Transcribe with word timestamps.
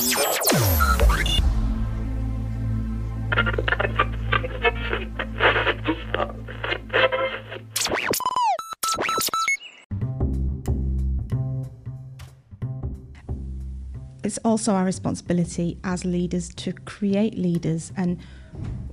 It's 0.00 0.16
also 14.38 14.72
our 14.72 14.86
responsibility 14.86 15.78
as 15.84 16.06
leaders 16.06 16.48
to 16.54 16.72
create 16.72 17.36
leaders, 17.36 17.92
and 17.98 18.18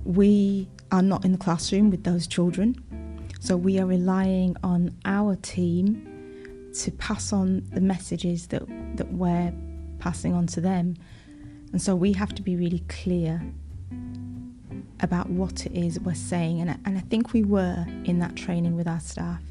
we 0.04 0.68
are 0.92 1.00
not 1.00 1.24
in 1.24 1.32
the 1.32 1.38
classroom 1.38 1.88
with 1.88 2.04
those 2.04 2.26
children. 2.26 2.76
So 3.40 3.56
we 3.56 3.78
are 3.78 3.86
relying 3.86 4.58
on 4.62 4.94
our 5.06 5.36
team 5.36 6.06
to 6.74 6.90
pass 6.90 7.32
on 7.32 7.62
the 7.72 7.80
messages 7.80 8.48
that, 8.48 8.64
that 8.96 9.10
we're 9.10 9.54
passing 9.98 10.34
on 10.34 10.46
to 10.48 10.60
them. 10.60 10.96
And 11.72 11.82
so 11.82 11.94
we 11.94 12.12
have 12.14 12.34
to 12.34 12.42
be 12.42 12.56
really 12.56 12.82
clear 12.88 13.42
about 15.00 15.28
what 15.30 15.66
it 15.66 15.72
is 15.72 16.00
we're 16.00 16.14
saying. 16.14 16.60
And 16.60 16.70
I, 16.70 16.76
and 16.84 16.96
I 16.98 17.02
think 17.02 17.32
we 17.32 17.44
were 17.44 17.86
in 18.04 18.18
that 18.20 18.36
training 18.36 18.76
with 18.76 18.88
our 18.88 19.00
staff. 19.00 19.42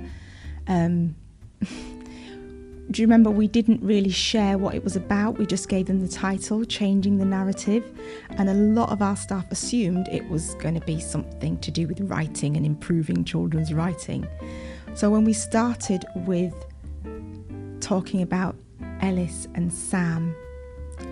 Um, 0.67 1.15
do 1.61 3.01
you 3.01 3.07
remember 3.07 3.29
we 3.29 3.47
didn't 3.47 3.81
really 3.81 4.09
share 4.09 4.57
what 4.57 4.75
it 4.75 4.83
was 4.83 4.95
about? 4.95 5.37
We 5.37 5.45
just 5.45 5.69
gave 5.69 5.87
them 5.87 6.01
the 6.01 6.07
title, 6.07 6.65
Changing 6.65 7.17
the 7.17 7.25
Narrative. 7.25 7.83
And 8.31 8.49
a 8.49 8.53
lot 8.53 8.89
of 8.89 9.01
our 9.01 9.15
staff 9.15 9.45
assumed 9.51 10.07
it 10.09 10.27
was 10.29 10.55
going 10.55 10.79
to 10.79 10.85
be 10.85 10.99
something 10.99 11.57
to 11.59 11.71
do 11.71 11.87
with 11.87 11.99
writing 12.01 12.57
and 12.57 12.65
improving 12.65 13.23
children's 13.23 13.73
writing. 13.73 14.27
So 14.95 15.09
when 15.09 15.23
we 15.23 15.33
started 15.33 16.05
with 16.15 16.53
talking 17.79 18.21
about 18.21 18.55
Ellis 19.01 19.47
and 19.53 19.71
Sam, 19.71 20.35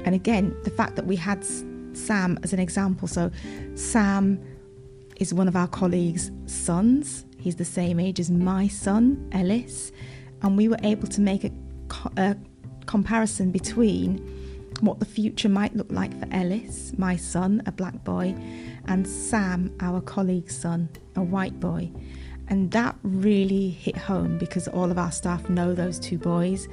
and 0.05 0.16
again, 0.16 0.55
the 0.63 0.70
fact 0.70 0.95
that 0.95 1.05
we 1.05 1.16
had 1.16 1.45
Sam 1.94 2.39
as 2.44 2.53
an 2.53 2.59
example. 2.59 3.08
So 3.08 3.31
Sam 3.75 4.39
is 5.17 5.33
one 5.33 5.47
of 5.47 5.55
our 5.55 5.67
colleagues' 5.67 6.31
sons. 6.45 7.25
He's 7.39 7.55
the 7.55 7.66
same 7.66 8.00
age 8.00 8.19
as 8.19 8.30
my 8.30 8.67
son, 8.67 9.30
Ellis. 9.31 9.92
And 10.42 10.58
we 10.58 10.67
were 10.67 10.80
able 10.83 11.08
to 11.08 11.22
make 11.22 11.44
a 11.44 11.52
a 12.17 12.36
comparison 12.86 13.52
between 13.52 14.17
what 14.81 15.00
the 15.00 15.05
future 15.05 15.50
might 15.50 15.75
look 15.75 15.92
like 15.92 16.17
for 16.20 16.27
Ellis, 16.31 16.94
my 16.97 17.16
son, 17.16 17.61
a 17.66 17.72
black 17.72 18.03
boy, 18.03 18.36
and 18.88 19.08
Sam, 19.08 19.73
our 19.80 20.02
colleague's 20.02 20.55
son, 20.55 20.89
a 21.16 21.22
white 21.22 21.59
boy. 21.59 21.92
And 22.47 22.70
that 22.72 22.95
really 23.02 23.70
hit 23.70 23.97
home 23.97 24.38
because 24.38 24.67
all 24.67 24.92
of 24.92 24.99
our 24.99 25.11
staff 25.11 25.49
know 25.49 25.73
those 25.73 25.97
two 25.97 26.17
boys. 26.17 26.67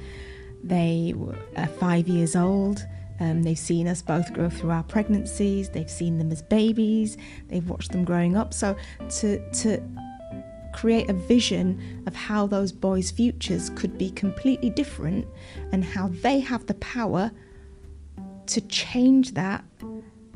They 0.63 1.13
are 1.55 1.67
five 1.67 2.07
years 2.07 2.35
old. 2.35 2.85
Um, 3.19 3.43
they've 3.43 3.57
seen 3.57 3.87
us 3.87 4.01
both 4.01 4.33
grow 4.33 4.49
through 4.49 4.71
our 4.71 4.83
pregnancies. 4.83 5.69
They've 5.69 5.89
seen 5.89 6.17
them 6.17 6.31
as 6.31 6.41
babies. 6.41 7.17
They've 7.47 7.67
watched 7.67 7.91
them 7.91 8.03
growing 8.03 8.35
up. 8.35 8.53
So 8.53 8.75
to 9.09 9.51
to 9.51 9.81
create 10.73 11.09
a 11.09 11.13
vision 11.13 12.03
of 12.07 12.15
how 12.15 12.47
those 12.47 12.71
boys' 12.71 13.11
futures 13.11 13.69
could 13.69 13.97
be 13.97 14.09
completely 14.09 14.69
different 14.71 15.27
and 15.71 15.85
how 15.85 16.07
they 16.07 16.39
have 16.39 16.65
the 16.65 16.73
power 16.75 17.31
to 18.47 18.61
change 18.61 19.35
that, 19.35 19.63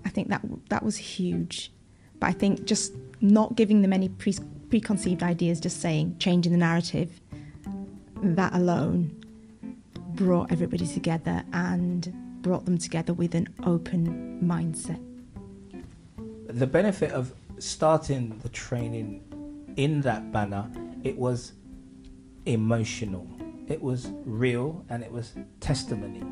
I 0.06 0.10
think 0.10 0.30
that 0.30 0.42
that 0.70 0.84
was 0.84 0.96
huge. 0.96 1.72
But 2.20 2.28
I 2.28 2.32
think 2.34 2.66
just 2.66 2.94
not 3.20 3.56
giving 3.56 3.82
them 3.82 3.92
any 3.92 4.10
pre- 4.10 4.38
preconceived 4.70 5.24
ideas, 5.24 5.60
just 5.60 5.82
saying 5.82 6.18
changing 6.20 6.52
the 6.52 6.58
narrative, 6.58 7.20
that 8.22 8.54
alone 8.54 9.12
brought 10.14 10.52
everybody 10.52 10.88
together 10.88 11.44
and 11.54 12.14
brought 12.48 12.64
them 12.64 12.78
together 12.78 13.14
with 13.14 13.36
an 13.36 13.46
open 13.66 14.40
mindset. 14.42 15.04
The 16.48 16.66
benefit 16.66 17.12
of 17.12 17.34
starting 17.60 18.40
the 18.42 18.48
training 18.48 19.22
in 19.76 20.00
that 20.02 20.32
banner, 20.32 20.72
it 21.04 21.18
was 21.18 21.52
emotional. 22.46 23.28
It 23.68 23.82
was 23.82 24.12
real 24.24 24.86
and 24.88 25.04
it 25.04 25.12
was 25.12 25.34
testimony. 25.60 26.24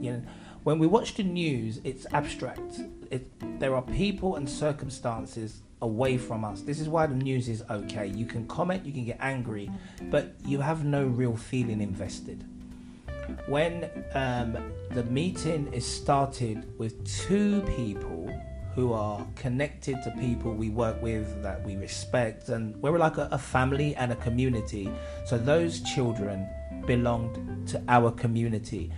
You 0.00 0.12
know, 0.12 0.22
when 0.62 0.78
we 0.78 0.86
watch 0.86 1.14
the 1.14 1.24
news, 1.24 1.80
it's 1.82 2.06
abstract. 2.12 2.78
It, 3.10 3.28
there 3.58 3.74
are 3.74 3.82
people 3.82 4.36
and 4.36 4.48
circumstances 4.48 5.62
away 5.82 6.18
from 6.18 6.44
us. 6.44 6.60
This 6.60 6.78
is 6.78 6.88
why 6.88 7.06
the 7.06 7.16
news 7.16 7.48
is 7.48 7.64
okay. 7.68 8.06
You 8.06 8.26
can 8.26 8.46
comment, 8.46 8.86
you 8.86 8.92
can 8.92 9.04
get 9.04 9.18
angry, 9.18 9.72
but 10.02 10.36
you 10.46 10.60
have 10.60 10.84
no 10.84 11.04
real 11.04 11.36
feeling 11.36 11.80
invested. 11.80 12.44
When 13.46 13.90
um, 14.14 14.56
the 14.90 15.04
meeting 15.04 15.72
is 15.72 15.86
started 15.86 16.78
with 16.78 17.04
two 17.06 17.62
people 17.76 18.32
who 18.74 18.92
are 18.92 19.24
connected 19.36 20.02
to 20.02 20.10
people 20.12 20.52
we 20.52 20.68
work 20.68 21.00
with 21.00 21.42
that 21.42 21.64
we 21.64 21.76
respect, 21.76 22.48
and 22.48 22.74
we're 22.82 22.98
like 22.98 23.18
a, 23.18 23.28
a 23.30 23.38
family 23.38 23.94
and 23.94 24.12
a 24.12 24.16
community. 24.16 24.90
So 25.26 25.38
those 25.38 25.80
children 25.80 26.48
belonged 26.86 27.68
to 27.68 27.82
our 27.88 28.10
community. 28.10 28.90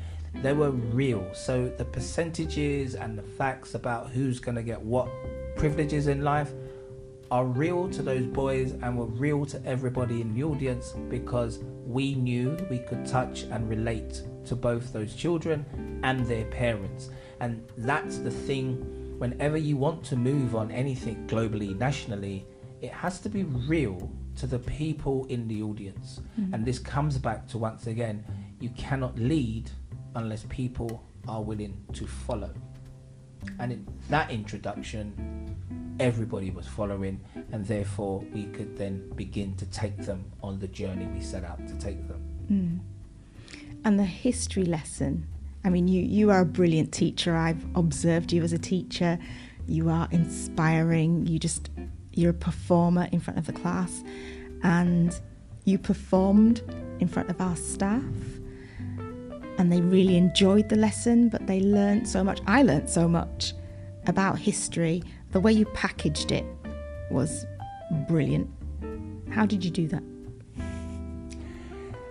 They 0.42 0.52
were 0.52 0.70
real. 0.70 1.26
So 1.34 1.68
the 1.68 1.84
percentages 1.84 2.94
and 2.94 3.18
the 3.18 3.22
facts 3.22 3.74
about 3.74 4.10
who's 4.10 4.40
going 4.40 4.56
to 4.56 4.62
get 4.62 4.80
what 4.80 5.08
privileges 5.56 6.06
in 6.06 6.22
life 6.22 6.52
are 7.30 7.44
real 7.44 7.88
to 7.90 8.02
those 8.02 8.26
boys 8.26 8.72
and 8.82 8.96
were 8.96 9.06
real 9.06 9.44
to 9.46 9.64
everybody 9.64 10.20
in 10.20 10.34
the 10.34 10.44
audience 10.44 10.94
because 11.08 11.60
we 11.84 12.14
knew 12.14 12.56
we 12.70 12.78
could 12.78 13.04
touch 13.06 13.42
and 13.44 13.68
relate 13.68 14.22
to 14.44 14.54
both 14.54 14.92
those 14.92 15.14
children 15.14 15.64
and 16.04 16.26
their 16.26 16.44
parents. 16.46 17.10
And 17.40 17.66
that's 17.78 18.18
the 18.18 18.30
thing 18.30 19.16
whenever 19.18 19.56
you 19.56 19.76
want 19.76 20.04
to 20.04 20.16
move 20.16 20.54
on 20.54 20.70
anything 20.70 21.26
globally, 21.26 21.76
nationally, 21.78 22.46
it 22.80 22.90
has 22.92 23.18
to 23.20 23.28
be 23.28 23.44
real 23.44 24.10
to 24.36 24.46
the 24.46 24.58
people 24.58 25.26
in 25.26 25.48
the 25.48 25.62
audience. 25.62 26.20
Mm-hmm. 26.38 26.54
And 26.54 26.64
this 26.64 26.78
comes 26.78 27.18
back 27.18 27.48
to 27.48 27.58
once 27.58 27.86
again, 27.86 28.24
you 28.60 28.70
cannot 28.70 29.18
lead 29.18 29.70
unless 30.14 30.44
people 30.48 31.02
are 31.28 31.42
willing 31.42 31.76
to 31.94 32.06
follow. 32.06 32.52
And 33.58 33.72
in 33.72 33.86
that 34.10 34.30
introduction, 34.30 35.56
everybody 35.98 36.50
was 36.50 36.66
following, 36.66 37.20
and 37.52 37.64
therefore 37.66 38.20
we 38.32 38.44
could 38.46 38.76
then 38.76 39.10
begin 39.16 39.54
to 39.56 39.66
take 39.66 39.96
them 39.98 40.24
on 40.42 40.58
the 40.58 40.68
journey 40.68 41.06
we 41.06 41.20
set 41.20 41.44
out 41.44 41.66
to 41.66 41.74
take 41.74 42.06
them. 42.08 42.22
Mm. 42.50 42.78
And 43.84 43.98
the 43.98 44.04
history 44.04 44.64
lesson 44.64 45.26
I 45.66 45.68
mean, 45.68 45.88
you, 45.88 46.00
you 46.00 46.30
are 46.30 46.42
a 46.42 46.46
brilliant 46.46 46.92
teacher. 46.92 47.34
I've 47.34 47.66
observed 47.74 48.32
you 48.32 48.44
as 48.44 48.52
a 48.52 48.58
teacher. 48.58 49.18
You 49.66 49.90
are 49.90 50.06
inspiring. 50.12 51.26
You 51.26 51.40
just, 51.40 51.70
you're 52.12 52.30
a 52.30 52.34
performer 52.34 53.08
in 53.10 53.18
front 53.18 53.36
of 53.36 53.46
the 53.46 53.52
class. 53.52 54.04
And 54.62 55.18
you 55.64 55.76
performed 55.76 56.62
in 57.00 57.08
front 57.08 57.30
of 57.30 57.40
our 57.40 57.56
staff. 57.56 58.04
And 59.66 59.72
they 59.72 59.80
really 59.80 60.16
enjoyed 60.16 60.68
the 60.68 60.76
lesson, 60.76 61.28
but 61.28 61.48
they 61.48 61.58
learned 61.58 62.08
so 62.08 62.22
much. 62.22 62.38
I 62.46 62.62
learned 62.62 62.88
so 62.88 63.08
much 63.08 63.52
about 64.06 64.38
history. 64.38 65.02
The 65.32 65.40
way 65.40 65.50
you 65.50 65.64
packaged 65.64 66.30
it 66.30 66.44
was 67.10 67.44
brilliant. 68.06 68.48
How 69.28 69.44
did 69.44 69.64
you 69.64 69.72
do 69.72 69.88
that? 69.88 70.04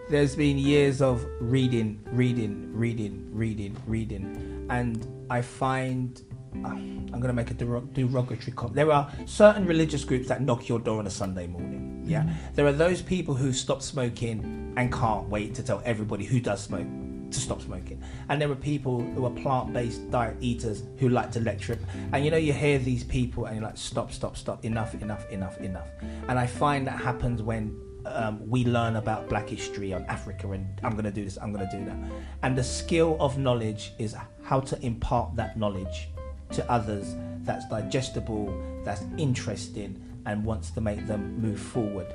there's 0.09 0.35
been 0.35 0.57
years 0.57 1.01
of 1.01 1.25
reading, 1.39 2.01
reading, 2.11 2.69
reading, 2.73 3.29
reading, 3.31 3.77
reading, 3.87 4.67
and 4.69 5.25
I 5.29 5.41
find 5.41 6.21
uh, 6.65 6.67
I'm 6.67 7.07
going 7.07 7.23
to 7.23 7.33
make 7.33 7.51
a 7.51 7.53
derogatory 7.53 8.51
comment. 8.51 8.75
There 8.75 8.91
are 8.91 9.09
certain 9.25 9.65
religious 9.65 10.03
groups 10.03 10.27
that 10.27 10.41
knock 10.41 10.67
your 10.67 10.79
door 10.79 10.99
on 10.99 11.07
a 11.07 11.09
Sunday 11.09 11.47
morning. 11.47 12.03
Yeah, 12.05 12.23
mm-hmm. 12.23 12.53
there 12.55 12.67
are 12.67 12.73
those 12.73 13.01
people 13.01 13.33
who 13.33 13.53
stop 13.53 13.81
smoking 13.81 14.73
and 14.75 14.91
can't 14.91 15.29
wait 15.29 15.55
to 15.55 15.63
tell 15.63 15.81
everybody 15.85 16.25
who 16.25 16.41
does 16.41 16.61
smoke 16.61 16.85
to 17.35 17.41
stop 17.41 17.61
smoking. 17.61 18.01
And 18.29 18.41
there 18.41 18.51
are 18.51 18.55
people 18.55 19.01
who 19.01 19.25
are 19.25 19.31
plant-based 19.31 20.09
diet 20.09 20.37
eaters 20.39 20.83
who 20.97 21.09
like 21.09 21.31
to 21.31 21.39
lecture. 21.39 21.77
And 22.13 22.25
you 22.25 22.31
know, 22.31 22.37
you 22.37 22.53
hear 22.53 22.79
these 22.79 23.03
people 23.03 23.45
and 23.45 23.55
you're 23.55 23.65
like, 23.65 23.77
stop, 23.77 24.11
stop, 24.11 24.37
stop, 24.37 24.65
enough, 24.65 24.93
enough, 24.95 25.29
enough, 25.29 25.57
enough. 25.59 25.87
And 26.27 26.39
I 26.39 26.47
find 26.47 26.87
that 26.87 26.99
happens 26.99 27.41
when 27.41 27.79
um, 28.05 28.47
we 28.49 28.65
learn 28.65 28.97
about 28.97 29.29
black 29.29 29.49
history 29.49 29.93
on 29.93 30.05
Africa 30.05 30.51
and 30.51 30.67
I'm 30.83 30.91
going 30.91 31.05
to 31.05 31.11
do 31.11 31.23
this, 31.23 31.37
I'm 31.41 31.51
going 31.51 31.67
to 31.69 31.77
do 31.77 31.85
that. 31.85 31.97
And 32.43 32.57
the 32.57 32.63
skill 32.63 33.17
of 33.19 33.37
knowledge 33.37 33.93
is 33.99 34.15
how 34.43 34.59
to 34.61 34.85
impart 34.85 35.35
that 35.35 35.57
knowledge 35.57 36.09
to 36.51 36.69
others 36.71 37.15
that's 37.41 37.67
digestible, 37.67 38.53
that's 38.83 39.03
interesting, 39.17 40.01
and 40.25 40.43
wants 40.43 40.71
to 40.71 40.81
make 40.81 41.05
them 41.05 41.39
move 41.39 41.59
forward. 41.59 42.07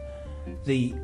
The 0.65 0.95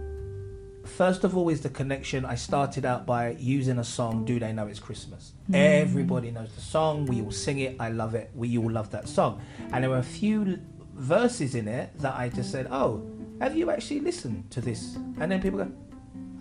first 0.88 1.24
of 1.24 1.36
all 1.36 1.48
is 1.48 1.60
the 1.60 1.68
connection. 1.68 2.24
I 2.24 2.34
started 2.34 2.84
out 2.84 3.06
by 3.06 3.36
using 3.38 3.78
a 3.78 3.84
song, 3.84 4.24
Do 4.24 4.38
They 4.38 4.52
Know 4.52 4.66
It's 4.66 4.78
Christmas? 4.78 5.32
Mm. 5.50 5.54
Everybody 5.54 6.30
knows 6.30 6.52
the 6.54 6.60
song, 6.60 7.06
we 7.06 7.22
all 7.22 7.30
sing 7.30 7.58
it, 7.60 7.76
I 7.80 7.90
love 7.90 8.14
it, 8.14 8.30
we 8.34 8.56
all 8.58 8.70
love 8.70 8.90
that 8.90 9.08
song. 9.08 9.40
And 9.72 9.82
there 9.82 9.90
were 9.90 9.98
a 9.98 10.02
few 10.02 10.58
verses 10.94 11.54
in 11.54 11.68
it 11.68 11.96
that 11.98 12.14
I 12.16 12.28
just 12.28 12.50
said, 12.50 12.68
Oh, 12.70 13.04
have 13.40 13.56
you 13.56 13.70
actually 13.70 14.00
listened 14.00 14.50
to 14.50 14.60
this? 14.62 14.96
And 15.20 15.30
then 15.30 15.42
people 15.42 15.58
go, 15.58 15.70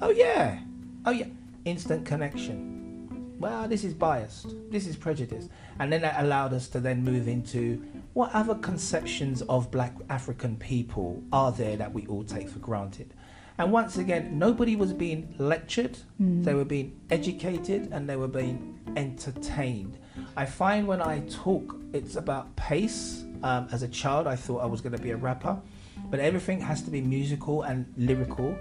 oh 0.01 0.11
yeah, 0.11 0.59
oh 1.05 1.11
yeah, 1.11 1.27
instant 1.65 2.05
connection. 2.05 3.35
well, 3.37 3.67
this 3.67 3.83
is 3.83 3.93
biased, 3.93 4.47
this 4.71 4.87
is 4.87 4.95
prejudice. 4.95 5.49
And 5.79 5.91
then 5.91 6.01
that 6.01 6.23
allowed 6.23 6.53
us 6.53 6.69
to 6.69 6.79
then 6.79 7.03
move 7.03 7.27
into 7.27 7.83
what 8.13 8.31
other 8.33 8.55
conceptions 8.55 9.41
of 9.43 9.69
black 9.71 9.93
African 10.09 10.55
people 10.55 11.21
are 11.33 11.51
there 11.51 11.75
that 11.75 11.93
we 11.93 12.07
all 12.07 12.23
take 12.23 12.47
for 12.47 12.59
granted. 12.59 13.13
And 13.57 13.71
once 13.71 13.97
again, 13.97 14.37
nobody 14.37 14.75
was 14.75 14.91
being 14.93 15.33
lectured, 15.37 15.97
Mm. 16.21 16.43
they 16.43 16.53
were 16.53 16.65
being 16.65 16.99
educated, 17.09 17.89
and 17.91 18.09
they 18.09 18.15
were 18.17 18.27
being 18.27 18.79
entertained. 18.97 19.97
I 20.35 20.45
find 20.45 20.87
when 20.87 21.01
I 21.01 21.19
talk, 21.29 21.75
it's 21.93 22.15
about 22.15 22.55
pace. 22.55 23.23
Um, 23.43 23.67
as 23.71 23.83
a 23.83 23.87
child, 23.87 24.27
I 24.27 24.35
thought 24.35 24.59
I 24.61 24.65
was 24.65 24.81
going 24.81 24.95
to 24.95 25.01
be 25.01 25.11
a 25.11 25.17
rapper, 25.17 25.57
but 26.09 26.19
everything 26.19 26.59
has 26.61 26.81
to 26.83 26.91
be 26.91 27.01
musical 27.01 27.61
and 27.63 27.85
lyrical. 27.97 28.55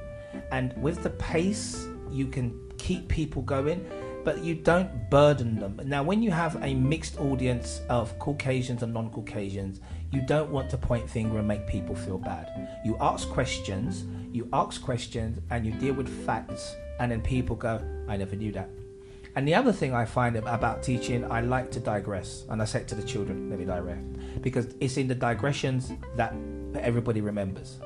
And 0.53 0.75
with 0.83 1.03
the 1.03 1.11
pace, 1.11 1.87
you 2.11 2.27
can 2.27 2.53
keep 2.77 3.09
people 3.09 3.43
going, 3.43 3.85
but 4.25 4.43
you 4.43 4.55
don't 4.55 5.11
burden 5.11 5.57
them. 5.57 5.81
Now, 5.85 6.03
when 6.03 6.23
you 6.23 6.31
have 6.31 6.63
a 6.63 6.75
mixed 6.75 7.19
audience 7.21 7.83
of 7.89 8.19
Caucasians 8.19 8.83
and 8.83 8.93
non 8.93 9.11
Caucasians, 9.11 9.81
you 10.11 10.23
don't 10.23 10.51
want 10.51 10.71
to 10.71 10.79
point 10.79 11.09
finger 11.09 11.39
and 11.39 11.47
make 11.47 11.67
people 11.67 11.95
feel 11.95 12.19
bad. 12.19 12.69
You 12.85 12.97
ask 13.01 13.29
questions, 13.29 14.05
you 14.33 14.49
ask 14.53 14.83
questions, 14.83 15.41
and 15.51 15.67
you 15.67 15.73
deal 15.73 15.95
with 15.95 16.09
facts, 16.25 16.75
and 16.99 17.13
then 17.13 17.21
people 17.21 17.57
go, 17.57 17.81
I 18.09 18.17
never 18.17 18.37
knew 18.37 18.53
that. 18.53 18.71
And 19.37 19.49
the 19.49 19.55
other 19.55 19.73
thing 19.73 19.93
I 19.93 20.05
find 20.05 20.37
about 20.37 20.83
teaching, 20.83 21.29
I 21.31 21.41
like 21.41 21.71
to 21.73 21.81
digress. 21.81 22.45
And 22.49 22.63
I 22.63 22.65
say 22.65 22.83
it 22.83 22.89
to 22.89 22.95
the 22.95 23.03
children, 23.03 23.51
let 23.51 23.59
me 23.59 23.65
digress. 23.65 23.99
Because 24.41 24.75
it's 24.81 24.97
in 24.97 25.09
the 25.09 25.15
digressions 25.15 25.93
that 26.17 26.35
everybody 26.77 27.21
remembers. 27.21 27.79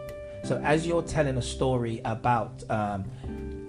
So 0.45 0.59
as 0.59 0.87
you're 0.87 1.03
telling 1.03 1.39
a 1.39 1.43
story 1.43 2.03
about 2.05 2.63
um, 2.71 3.05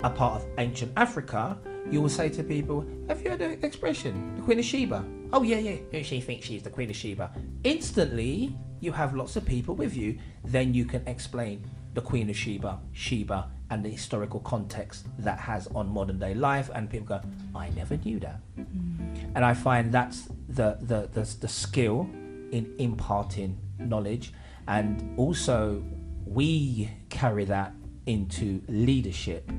a 0.03 0.09
part 0.09 0.41
of 0.41 0.47
ancient 0.57 0.91
Africa, 0.97 1.57
you 1.89 2.01
will 2.01 2.09
say 2.09 2.29
to 2.29 2.43
people, 2.43 2.85
Have 3.07 3.21
you 3.21 3.31
heard 3.31 3.39
the 3.39 3.65
expression, 3.65 4.35
the 4.35 4.41
Queen 4.41 4.59
of 4.59 4.65
Sheba? 4.65 5.03
Oh, 5.31 5.43
yeah, 5.43 5.57
yeah. 5.57 5.77
Who 5.91 6.03
she 6.03 6.21
thinks 6.21 6.45
she's 6.45 6.63
the 6.63 6.69
Queen 6.69 6.89
of 6.89 6.95
Sheba. 6.95 7.31
Instantly, 7.63 8.55
you 8.79 8.91
have 8.91 9.15
lots 9.15 9.35
of 9.35 9.45
people 9.45 9.75
with 9.75 9.95
you. 9.95 10.17
Then 10.43 10.73
you 10.73 10.85
can 10.85 11.07
explain 11.07 11.65
the 11.93 12.01
Queen 12.01 12.29
of 12.29 12.35
Sheba, 12.35 12.79
Sheba, 12.93 13.49
and 13.69 13.83
the 13.83 13.89
historical 13.89 14.39
context 14.39 15.07
that 15.19 15.39
has 15.39 15.67
on 15.75 15.89
modern 15.89 16.19
day 16.19 16.33
life. 16.33 16.69
And 16.73 16.89
people 16.89 17.07
go, 17.07 17.21
I 17.55 17.69
never 17.71 17.97
knew 17.97 18.19
that. 18.19 18.39
Mm. 18.57 19.31
And 19.35 19.45
I 19.45 19.53
find 19.53 19.91
that's 19.91 20.29
the, 20.47 20.77
the, 20.81 21.09
the, 21.11 21.35
the 21.39 21.47
skill 21.47 22.09
in 22.51 22.73
imparting 22.79 23.57
knowledge. 23.77 24.33
And 24.67 25.17
also, 25.17 25.83
we 26.25 26.89
carry 27.09 27.45
that 27.45 27.73
into 28.05 28.61
leadership. 28.67 29.49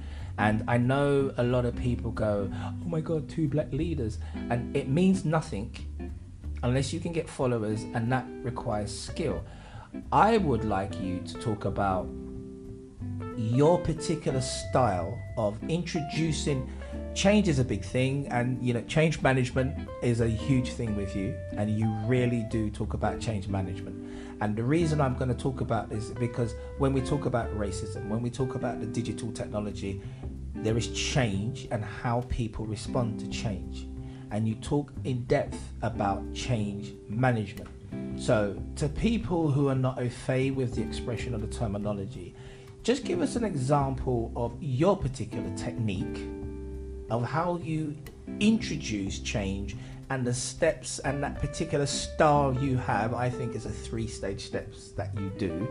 And 0.40 0.64
I 0.66 0.78
know 0.78 1.34
a 1.36 1.42
lot 1.44 1.66
of 1.66 1.76
people 1.76 2.10
go, 2.10 2.50
oh 2.50 2.88
my 2.88 3.02
God, 3.02 3.28
two 3.28 3.46
black 3.46 3.70
leaders. 3.72 4.18
And 4.48 4.74
it 4.74 4.88
means 4.88 5.26
nothing 5.26 5.76
unless 6.62 6.94
you 6.94 7.00
can 7.00 7.12
get 7.12 7.28
followers, 7.28 7.82
and 7.94 8.10
that 8.10 8.24
requires 8.42 8.90
skill. 8.98 9.44
I 10.10 10.38
would 10.38 10.64
like 10.64 10.98
you 10.98 11.20
to 11.20 11.34
talk 11.34 11.66
about 11.66 12.08
your 13.36 13.78
particular 13.80 14.40
style 14.40 15.18
of 15.36 15.58
introducing 15.68 16.70
change 17.14 17.48
is 17.48 17.58
a 17.58 17.64
big 17.64 17.84
thing 17.84 18.28
and 18.28 18.62
you 18.62 18.72
know 18.72 18.82
change 18.82 19.20
management 19.22 19.88
is 20.02 20.20
a 20.20 20.28
huge 20.28 20.72
thing 20.72 20.96
with 20.96 21.16
you 21.16 21.36
and 21.56 21.70
you 21.70 21.86
really 22.06 22.46
do 22.50 22.70
talk 22.70 22.94
about 22.94 23.20
change 23.20 23.48
management. 23.48 23.96
And 24.40 24.56
the 24.56 24.62
reason 24.62 25.00
i'm 25.00 25.16
going 25.16 25.28
to 25.28 25.42
talk 25.42 25.60
about 25.60 25.90
this 25.90 26.04
is 26.04 26.12
because 26.12 26.54
when 26.78 26.92
we 26.92 27.00
talk 27.00 27.26
about 27.26 27.50
racism 27.58 28.08
when 28.08 28.22
we 28.22 28.30
talk 28.30 28.54
about 28.54 28.80
the 28.80 28.86
digital 28.86 29.32
technology 29.32 30.00
there 30.54 30.76
is 30.76 30.88
change 30.88 31.68
and 31.70 31.84
how 31.84 32.22
people 32.28 32.66
respond 32.66 33.18
to 33.20 33.28
change. 33.28 33.86
And 34.30 34.46
you 34.46 34.54
talk 34.56 34.92
in 35.04 35.24
depth 35.24 35.58
about 35.82 36.22
change 36.34 36.92
management. 37.08 37.70
So 38.20 38.62
to 38.76 38.88
people 38.88 39.50
who 39.50 39.68
are 39.68 39.74
not 39.74 39.98
au 39.98 40.08
fait 40.08 40.50
with 40.50 40.76
the 40.76 40.82
expression 40.82 41.34
of 41.34 41.40
the 41.40 41.48
terminology 41.48 42.34
just 42.82 43.04
give 43.04 43.20
us 43.20 43.36
an 43.36 43.44
example 43.44 44.32
of 44.36 44.56
your 44.60 44.96
particular 44.96 45.54
technique 45.54 46.26
of 47.10 47.24
how 47.24 47.56
you 47.58 47.96
introduce 48.40 49.18
change 49.18 49.76
and 50.10 50.26
the 50.26 50.34
steps 50.34 50.98
and 51.00 51.22
that 51.22 51.38
particular 51.40 51.86
style 51.86 52.56
you 52.60 52.76
have 52.76 53.14
i 53.14 53.28
think 53.28 53.54
is 53.54 53.66
a 53.66 53.70
three 53.70 54.06
stage 54.06 54.46
steps 54.46 54.92
that 54.92 55.10
you 55.18 55.30
do 55.38 55.68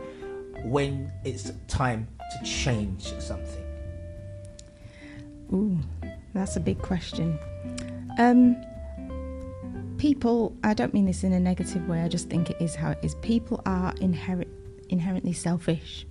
when 0.63 1.11
it's 1.23 1.51
time 1.67 2.07
to 2.31 2.45
change 2.45 3.13
something 3.19 3.65
Ooh, 5.51 5.79
that's 6.33 6.55
a 6.55 6.59
big 6.59 6.79
question. 6.79 7.39
Um, 8.19 8.55
people, 9.97 10.55
I 10.63 10.73
don't 10.73 10.93
mean 10.93 11.05
this 11.05 11.23
in 11.23 11.33
a 11.33 11.39
negative 11.39 11.87
way, 11.87 12.01
I 12.01 12.07
just 12.07 12.29
think 12.29 12.49
it 12.49 12.57
is 12.59 12.75
how 12.75 12.91
it 12.91 12.99
is. 13.01 13.15
People 13.15 13.61
are 13.65 13.93
inherit, 13.99 14.47
inherently 14.89 15.33
selfish. 15.33 16.05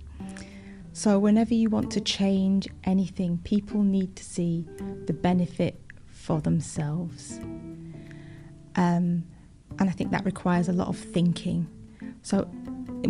So, 0.99 1.17
whenever 1.17 1.53
you 1.53 1.69
want 1.69 1.91
to 1.91 2.01
change 2.01 2.67
anything, 2.83 3.39
people 3.45 3.83
need 3.83 4.17
to 4.17 4.23
see 4.25 4.65
the 5.05 5.13
benefit 5.13 5.79
for 6.07 6.41
themselves. 6.41 7.39
Um, 8.75 9.23
and 9.79 9.83
I 9.83 9.91
think 9.91 10.11
that 10.11 10.25
requires 10.25 10.67
a 10.67 10.73
lot 10.73 10.89
of 10.89 10.97
thinking. 10.97 11.69
So, 12.21 12.41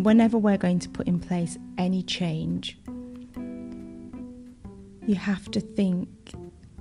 whenever 0.03 0.37
we're 0.37 0.59
going 0.59 0.77
to 0.77 0.89
put 0.89 1.07
in 1.07 1.19
place 1.19 1.57
any 1.79 2.03
change, 2.03 2.77
you 5.07 5.15
have 5.15 5.49
to 5.49 5.59
think 5.59 6.09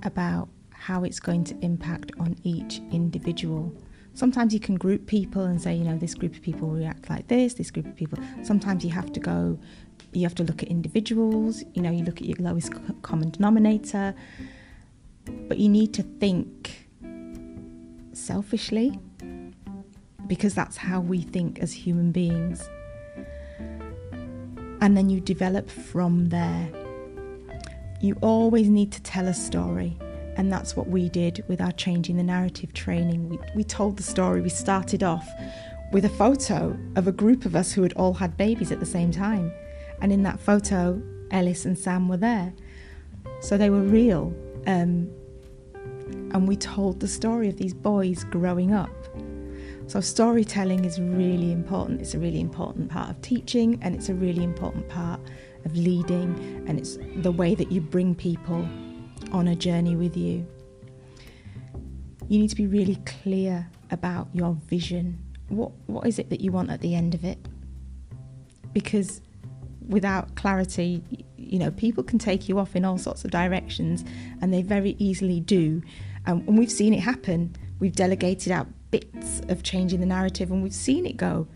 about 0.03 0.47
how 0.69 1.05
it's 1.05 1.19
going 1.19 1.43
to 1.45 1.57
impact 1.65 2.11
on 2.19 2.35
each 2.43 2.81
individual. 2.91 3.75
Sometimes 4.13 4.53
you 4.53 4.59
can 4.59 4.75
group 4.75 5.07
people 5.07 5.41
and 5.41 5.59
say, 5.59 5.73
you 5.73 5.85
know, 5.85 5.97
this 5.97 6.13
group 6.13 6.35
of 6.35 6.43
people 6.43 6.69
react 6.69 7.09
like 7.09 7.27
this, 7.29 7.55
this 7.55 7.71
group 7.71 7.87
of 7.87 7.95
people. 7.95 8.19
Sometimes 8.43 8.85
you 8.85 8.91
have 8.91 9.11
to 9.13 9.19
go, 9.19 9.57
you 10.11 10.23
have 10.23 10.35
to 10.35 10.43
look 10.43 10.63
at 10.63 10.69
individuals, 10.69 11.63
you 11.73 11.81
know, 11.81 11.91
you 11.91 12.03
look 12.03 12.21
at 12.21 12.27
your 12.27 12.37
lowest 12.39 12.73
common 13.01 13.29
denominator, 13.29 14.15
but 15.47 15.57
you 15.57 15.69
need 15.69 15.93
to 15.93 16.03
think 16.03 16.87
selfishly 18.13 18.99
because 20.27 20.53
that's 20.53 20.77
how 20.77 20.99
we 20.99 21.21
think 21.21 21.59
as 21.59 21.73
human 21.73 22.11
beings. 22.11 22.69
And 24.81 24.95
then 24.95 25.09
you 25.09 25.19
develop 25.19 25.69
from 25.69 26.29
there 26.29 26.69
you 28.01 28.15
always 28.21 28.69
need 28.69 28.91
to 28.93 29.01
tell 29.01 29.27
a 29.27 29.33
story. 29.33 29.97
And 30.37 30.51
that's 30.51 30.75
what 30.75 30.87
we 30.87 31.09
did 31.09 31.43
with 31.49 31.59
our 31.59 31.73
Changing 31.73 32.15
the 32.15 32.23
Narrative 32.23 32.73
training. 32.73 33.27
We, 33.27 33.39
we 33.55 33.63
told 33.63 33.97
the 33.97 34.03
story. 34.03 34.39
We 34.39 34.49
started 34.49 35.03
off 35.03 35.29
with 35.91 36.05
a 36.05 36.09
photo 36.09 36.77
of 36.95 37.07
a 37.07 37.11
group 37.11 37.45
of 37.45 37.55
us 37.55 37.73
who 37.73 37.83
had 37.83 37.93
all 37.93 38.13
had 38.13 38.37
babies 38.37 38.71
at 38.71 38.79
the 38.79 38.85
same 38.85 39.11
time. 39.11 39.51
And 40.01 40.11
in 40.11 40.23
that 40.23 40.39
photo, 40.39 41.01
Ellis 41.31 41.65
and 41.65 41.77
Sam 41.77 42.07
were 42.07 42.17
there. 42.17 42.53
So 43.41 43.57
they 43.57 43.69
were 43.69 43.81
real. 43.81 44.33
Um, 44.67 45.09
and 46.31 46.47
we 46.47 46.55
told 46.55 46.99
the 46.99 47.07
story 47.07 47.49
of 47.49 47.57
these 47.57 47.73
boys 47.73 48.23
growing 48.25 48.73
up. 48.73 48.89
So, 49.87 49.99
storytelling 50.01 50.85
is 50.85 50.99
really 50.99 51.51
important. 51.51 52.01
It's 52.01 52.13
a 52.13 52.19
really 52.19 52.39
important 52.39 52.89
part 52.89 53.09
of 53.09 53.19
teaching, 53.23 53.79
and 53.81 53.95
it's 53.95 54.09
a 54.09 54.13
really 54.13 54.43
important 54.43 54.87
part 54.87 55.19
of 55.65 55.75
leading, 55.75 56.63
and 56.67 56.77
it's 56.77 56.99
the 57.17 57.31
way 57.31 57.55
that 57.55 57.71
you 57.71 57.81
bring 57.81 58.13
people 58.13 58.67
on 59.31 59.47
a 59.47 59.55
journey 59.55 59.95
with 59.95 60.15
you. 60.15 60.45
You 62.27 62.37
need 62.37 62.49
to 62.51 62.55
be 62.55 62.67
really 62.67 62.97
clear 63.23 63.67
about 63.89 64.27
your 64.31 64.53
vision. 64.67 65.17
What 65.47 65.71
what 65.87 66.05
is 66.05 66.19
it 66.19 66.29
that 66.29 66.41
you 66.41 66.51
want 66.51 66.69
at 66.69 66.81
the 66.81 66.93
end 66.93 67.15
of 67.15 67.23
it? 67.25 67.39
Because 68.73 69.21
without 69.89 70.35
clarity, 70.35 71.03
you 71.35 71.59
know, 71.59 71.71
people 71.71 72.03
can 72.03 72.19
take 72.19 72.47
you 72.47 72.59
off 72.59 72.75
in 72.75 72.85
all 72.85 72.97
sorts 72.97 73.25
of 73.25 73.31
directions, 73.31 74.05
and 74.41 74.53
they 74.53 74.61
very 74.61 74.95
easily 74.99 75.39
do. 75.39 75.81
Um, 76.25 76.43
and 76.47 76.57
we've 76.57 76.71
seen 76.71 76.93
it 76.93 76.99
happen. 76.99 77.55
We've 77.79 77.95
delegated 77.95 78.51
out 78.51 78.67
bits 78.91 79.41
of 79.49 79.63
changing 79.63 79.99
the 79.99 80.05
narrative, 80.05 80.51
and 80.51 80.63
we've 80.63 80.73
seen 80.73 81.05
it 81.05 81.17
go 81.17 81.47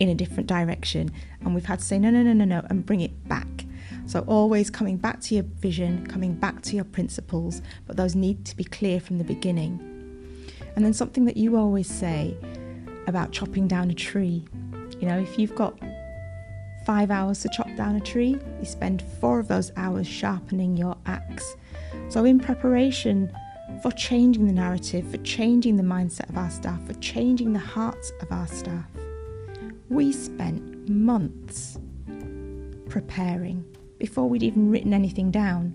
in 0.00 0.08
a 0.08 0.14
different 0.14 0.48
direction. 0.48 1.10
And 1.42 1.54
we've 1.54 1.66
had 1.66 1.80
to 1.80 1.84
say, 1.84 1.98
no, 1.98 2.10
no, 2.10 2.22
no, 2.22 2.32
no, 2.32 2.44
no, 2.44 2.66
and 2.70 2.84
bring 2.84 3.02
it 3.02 3.28
back. 3.28 3.66
So, 4.06 4.20
always 4.20 4.70
coming 4.70 4.96
back 4.96 5.20
to 5.22 5.34
your 5.34 5.44
vision, 5.44 6.06
coming 6.06 6.34
back 6.34 6.62
to 6.62 6.76
your 6.76 6.84
principles, 6.84 7.62
but 7.86 7.96
those 7.96 8.14
need 8.14 8.44
to 8.46 8.56
be 8.56 8.64
clear 8.64 9.00
from 9.00 9.18
the 9.18 9.24
beginning. 9.24 9.80
And 10.76 10.84
then 10.84 10.92
something 10.92 11.24
that 11.26 11.36
you 11.36 11.56
always 11.56 11.88
say 11.88 12.36
about 13.06 13.32
chopping 13.32 13.68
down 13.68 13.90
a 13.90 13.94
tree. 13.94 14.44
You 14.98 15.08
know, 15.08 15.18
if 15.18 15.38
you've 15.38 15.54
got 15.54 15.78
five 16.84 17.10
hours 17.10 17.40
to 17.40 17.48
chop 17.48 17.74
down 17.76 17.96
a 17.96 18.00
tree, 18.00 18.38
you 18.60 18.64
spend 18.64 19.02
four 19.20 19.38
of 19.38 19.48
those 19.48 19.72
hours 19.76 20.06
sharpening 20.06 20.76
your 20.76 20.96
axe. 21.06 21.56
So, 22.08 22.24
in 22.24 22.38
preparation 22.38 23.32
for 23.82 23.90
changing 23.92 24.46
the 24.46 24.52
narrative, 24.52 25.10
for 25.10 25.18
changing 25.18 25.76
the 25.76 25.82
mindset 25.82 26.28
of 26.28 26.36
our 26.36 26.50
staff, 26.50 26.84
for 26.86 26.94
changing 26.94 27.52
the 27.52 27.58
hearts 27.58 28.12
of 28.20 28.30
our 28.30 28.46
staff, 28.46 28.86
we 29.88 30.12
spent 30.12 30.88
months 30.88 31.78
preparing 32.88 33.64
before 33.98 34.28
we'd 34.28 34.42
even 34.42 34.70
written 34.70 34.92
anything 34.92 35.30
down. 35.30 35.72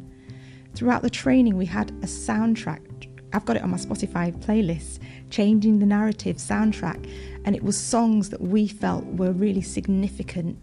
Throughout 0.76 1.02
the 1.02 1.10
training, 1.10 1.58
we 1.58 1.66
had 1.66 1.90
a 1.92 2.06
soundtrack 2.06 3.00
I've 3.34 3.46
got 3.46 3.58
it 3.58 3.64
on 3.64 3.70
my 3.70 3.78
Spotify 3.78 4.36
playlist, 4.44 5.00
Changing 5.30 5.80
the 5.80 5.86
Narrative 5.86 6.38
soundtrack. 6.38 7.10
And 7.46 7.56
it 7.56 7.64
was 7.64 7.78
songs 7.78 8.30
that 8.30 8.42
we 8.42 8.68
felt 8.68 9.06
were 9.06 9.32
really 9.32 9.62
significant 9.62 10.58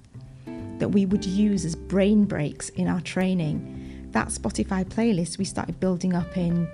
that 0.79 0.89
we 0.89 1.07
would 1.07 1.25
use 1.25 1.65
as 1.65 1.75
brain 1.75 2.25
breaks 2.25 2.69
in 2.71 2.89
our 2.89 3.01
training. 3.01 4.09
That 4.13 4.29
Spotify 4.29 4.85
playlist 4.85 5.39
we 5.39 5.45
started 5.45 5.81
building 5.81 6.15
up 6.15 6.37
in 6.37 6.69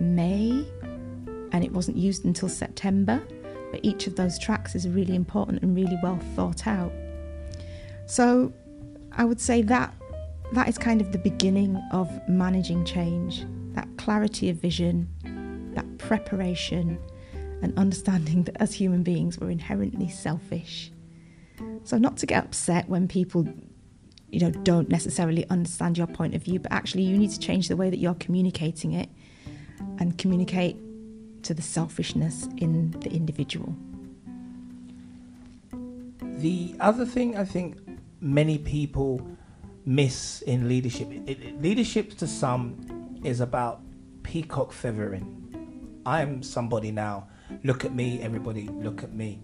May 0.00 0.66
and 1.52 1.64
it 1.64 1.72
wasn't 1.72 1.96
used 1.96 2.24
until 2.24 2.48
September. 2.48 3.22
But 3.70 3.80
each 3.82 4.06
of 4.06 4.16
those 4.16 4.38
tracks 4.38 4.74
is 4.74 4.88
really 4.88 5.14
important 5.14 5.62
and 5.62 5.74
really 5.74 5.98
well 6.02 6.18
thought 6.34 6.66
out. 6.66 6.92
So 8.06 8.52
I 9.12 9.24
would 9.24 9.40
say 9.40 9.62
that 9.62 9.92
that 10.52 10.68
is 10.68 10.78
kind 10.78 11.00
of 11.00 11.12
the 11.12 11.18
beginning 11.18 11.76
of 11.92 12.08
managing 12.28 12.84
change 12.84 13.44
that 13.76 13.88
clarity 13.98 14.48
of 14.48 14.56
vision, 14.56 15.06
that 15.74 15.98
preparation, 15.98 16.98
and 17.62 17.76
understanding 17.78 18.42
that 18.44 18.56
as 18.58 18.74
human 18.74 19.02
beings 19.02 19.38
we're 19.38 19.50
inherently 19.50 20.08
selfish. 20.08 20.90
So 21.84 21.98
not 21.98 22.16
to 22.18 22.26
get 22.26 22.44
upset 22.44 22.88
when 22.88 23.08
people 23.08 23.48
you 24.30 24.40
know 24.40 24.50
don't 24.50 24.88
necessarily 24.88 25.48
understand 25.50 25.96
your 25.96 26.06
point 26.06 26.34
of 26.34 26.42
view, 26.42 26.58
but 26.58 26.72
actually 26.72 27.02
you 27.02 27.16
need 27.16 27.30
to 27.30 27.38
change 27.38 27.68
the 27.68 27.76
way 27.76 27.90
that 27.90 27.98
you're 27.98 28.14
communicating 28.14 28.92
it 28.92 29.08
and 29.98 30.18
communicate 30.18 30.76
to 31.42 31.54
the 31.54 31.62
selfishness 31.62 32.48
in 32.56 32.90
the 33.00 33.10
individual. 33.10 33.74
The 36.38 36.74
other 36.80 37.06
thing 37.06 37.36
I 37.36 37.44
think 37.44 37.78
many 38.20 38.58
people 38.58 39.26
miss 39.86 40.42
in 40.42 40.68
leadership, 40.68 41.08
it, 41.26 41.62
leadership 41.62 42.16
to 42.18 42.26
some 42.26 43.20
is 43.24 43.40
about 43.40 43.80
peacock 44.22 44.72
feathering. 44.72 46.02
I'm 46.04 46.42
somebody 46.42 46.90
now. 46.90 47.28
Look 47.62 47.84
at 47.84 47.94
me, 47.94 48.20
everybody, 48.20 48.68
look 48.68 49.02
at 49.02 49.14
me. 49.14 49.40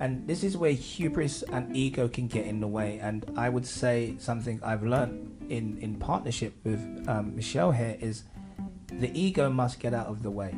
And 0.00 0.26
this 0.26 0.42
is 0.42 0.56
where 0.56 0.72
hubris 0.72 1.42
and 1.42 1.76
ego 1.76 2.08
can 2.08 2.26
get 2.26 2.46
in 2.46 2.60
the 2.60 2.66
way. 2.66 2.98
And 3.02 3.30
I 3.36 3.50
would 3.50 3.66
say 3.66 4.14
something 4.18 4.58
I've 4.64 4.82
learned 4.82 5.36
in, 5.50 5.76
in 5.78 5.96
partnership 5.96 6.54
with 6.64 6.80
um, 7.06 7.36
Michelle 7.36 7.70
here 7.70 7.98
is 8.00 8.24
the 8.90 9.10
ego 9.12 9.50
must 9.50 9.78
get 9.78 9.92
out 9.92 10.06
of 10.06 10.22
the 10.22 10.30
way. 10.30 10.54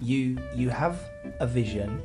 You 0.00 0.38
you 0.54 0.68
have 0.70 1.00
a 1.40 1.46
vision, 1.46 2.00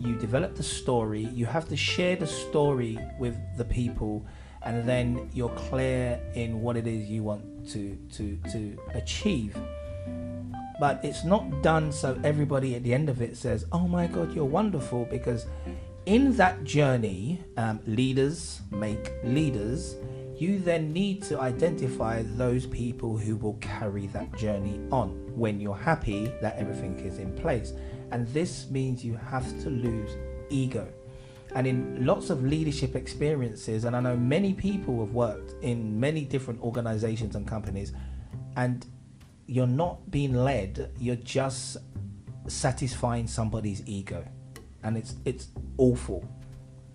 you 0.00 0.16
develop 0.16 0.56
the 0.56 0.64
story, 0.64 1.22
you 1.32 1.46
have 1.46 1.68
to 1.68 1.76
share 1.76 2.16
the 2.16 2.26
story 2.26 2.98
with 3.20 3.36
the 3.56 3.64
people, 3.64 4.26
and 4.62 4.88
then 4.88 5.30
you're 5.32 5.54
clear 5.70 6.20
in 6.34 6.60
what 6.60 6.76
it 6.76 6.88
is 6.88 7.08
you 7.08 7.22
want 7.22 7.68
to 7.70 7.96
to 8.14 8.36
to 8.50 8.76
achieve 8.94 9.56
but 10.80 11.04
it's 11.04 11.24
not 11.24 11.62
done 11.62 11.90
so 11.90 12.18
everybody 12.24 12.74
at 12.74 12.82
the 12.82 12.94
end 12.94 13.08
of 13.08 13.20
it 13.20 13.36
says, 13.36 13.64
"Oh 13.72 13.88
my 13.88 14.06
God, 14.06 14.34
you're 14.34 14.44
wonderful," 14.44 15.06
because 15.10 15.46
in 16.06 16.36
that 16.36 16.64
journey, 16.64 17.40
um, 17.56 17.80
leaders 17.86 18.60
make 18.70 19.12
leaders. 19.24 19.96
You 20.38 20.60
then 20.60 20.92
need 20.92 21.22
to 21.24 21.40
identify 21.40 22.22
those 22.22 22.64
people 22.64 23.18
who 23.18 23.36
will 23.36 23.54
carry 23.54 24.06
that 24.08 24.34
journey 24.36 24.80
on 24.92 25.08
when 25.34 25.60
you're 25.60 25.74
happy 25.74 26.32
that 26.40 26.56
everything 26.56 26.98
is 27.00 27.18
in 27.18 27.34
place. 27.34 27.72
And 28.12 28.26
this 28.28 28.70
means 28.70 29.04
you 29.04 29.16
have 29.16 29.46
to 29.64 29.68
lose 29.68 30.16
ego. 30.48 30.86
And 31.54 31.66
in 31.66 32.06
lots 32.06 32.30
of 32.30 32.44
leadership 32.44 32.94
experiences, 32.94 33.84
and 33.84 33.96
I 33.96 34.00
know 34.00 34.16
many 34.16 34.52
people 34.52 35.00
have 35.00 35.12
worked 35.12 35.54
in 35.62 35.98
many 35.98 36.24
different 36.24 36.60
organizations 36.60 37.34
and 37.34 37.46
companies, 37.46 37.92
and 38.56 38.86
you're 39.48 39.66
not 39.66 40.10
being 40.10 40.34
led, 40.34 40.92
you're 41.00 41.16
just 41.16 41.78
satisfying 42.46 43.26
somebody's 43.26 43.82
ego. 43.86 44.24
And 44.84 44.96
it's 44.96 45.16
it's 45.24 45.48
awful. 45.78 46.28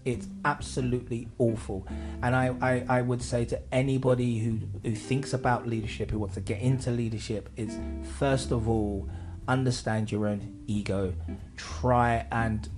It's 0.05 0.27
absolutely 0.45 1.29
awful. 1.37 1.87
And 2.21 2.35
I, 2.35 2.53
I, 2.61 2.85
I 2.97 3.01
would 3.01 3.21
say 3.21 3.45
to 3.45 3.61
anybody 3.73 4.39
who, 4.39 4.59
who 4.83 4.95
thinks 4.95 5.33
about 5.33 5.65
leadership, 5.65 6.11
who 6.11 6.19
wants 6.19 6.35
to 6.35 6.41
get 6.41 6.61
into 6.61 6.91
leadership, 6.91 7.49
is 7.55 7.79
first 8.19 8.51
of 8.51 8.67
all, 8.67 9.09
understand 9.47 10.11
your 10.11 10.27
own 10.27 10.61
ego. 10.67 11.13
Try 11.55 12.25
and 12.33 12.69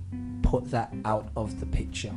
put 0.42 0.70
that 0.70 0.94
out 1.04 1.30
of 1.36 1.58
the 1.58 1.66
picture. 1.66 2.12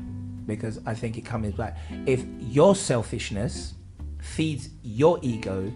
Because 0.46 0.80
I 0.86 0.94
think 0.94 1.18
it 1.18 1.25
comes 1.25 1.56
back. 1.56 1.78
If 2.06 2.24
your 2.39 2.75
selfishness 2.75 3.74
feeds 4.22 4.70
your 4.84 5.20
ego, 5.24 5.72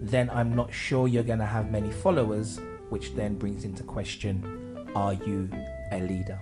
then 0.00 0.30
I'm 0.30 0.54
not 0.54 0.72
sure 0.72 1.08
you're 1.08 1.22
going 1.22 1.38
to 1.38 1.46
have 1.46 1.70
many 1.70 1.90
followers, 1.90 2.60
which 2.90 3.14
then 3.14 3.36
brings 3.36 3.64
into 3.64 3.82
question 3.82 4.88
are 4.94 5.14
you 5.14 5.50
a 5.92 6.00
leader? 6.00 6.38